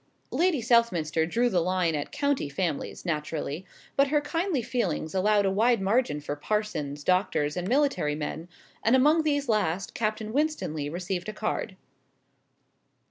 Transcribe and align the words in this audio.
Lady 0.31 0.61
Southminster 0.63 1.27
drew 1.27 1.47
the 1.47 1.59
line 1.61 1.93
at 1.93 2.11
county 2.11 2.49
families, 2.49 3.05
naturally, 3.05 3.67
but 3.95 4.07
her 4.07 4.19
kindly 4.19 4.63
feelings 4.63 5.13
allowed 5.13 5.45
a 5.45 5.51
wide 5.51 5.79
margin 5.79 6.19
for 6.19 6.35
parsons, 6.35 7.03
doctors, 7.03 7.55
and 7.55 7.67
military 7.67 8.15
men 8.15 8.49
and 8.83 8.95
among 8.95 9.21
these 9.21 9.47
last 9.47 9.93
Captain 9.93 10.33
Winstanley 10.33 10.89
received 10.89 11.29
a 11.29 11.33
card. 11.33 11.77